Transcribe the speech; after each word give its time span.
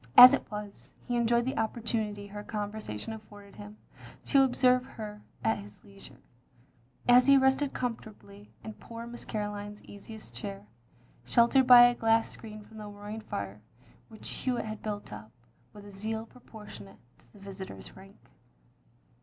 As 0.17 0.33
it 0.33 0.49
was, 0.51 0.95
he 1.07 1.15
enjoyed 1.15 1.45
the 1.45 1.59
opportunity 1.59 2.25
her 2.25 2.43
conversation 2.43 3.13
afforded 3.13 3.57
him 3.57 3.77
to 4.25 4.41
observe 4.41 4.83
her 4.83 5.21
at 5.43 5.59
his 5.59 5.83
leisure; 5.83 6.23
as 7.07 7.27
he 7.27 7.37
rested 7.37 7.75
comfortably 7.75 8.49
in 8.63 8.73
poor 8.73 9.05
Miss 9.05 9.25
Caroline's 9.25 9.83
easiest 9.83 10.33
chair, 10.33 10.65
sheltered 11.23 11.67
by 11.67 11.83
a 11.83 11.93
glass 11.93 12.29
screen 12.31 12.63
from 12.63 12.77
the 12.79 12.87
roaring 12.87 13.21
fire 13.21 13.61
which 14.09 14.27
Hewitt 14.27 14.65
had 14.65 14.81
built 14.81 15.13
up, 15.13 15.31
with 15.71 15.85
a 15.85 15.91
zeal 15.91 16.25
pro 16.25 16.41
portionate 16.41 16.97
to 17.19 17.31
the 17.31 17.37
visitor's 17.39 17.95
rank. 17.95 18.17